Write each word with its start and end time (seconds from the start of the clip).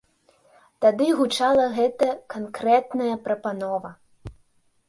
Тады 0.85 1.09
гучала 1.19 1.65
гэта 1.77 2.09
канкрэтная 2.37 3.13
прапанова. 3.29 3.89